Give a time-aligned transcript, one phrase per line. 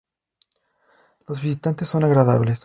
[1.27, 2.59] Los visitantes son agradables.